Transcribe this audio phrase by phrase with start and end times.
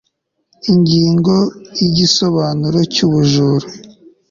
[0.71, 1.35] Ingingo
[1.75, 3.67] ya Igisobanuro cy ubujura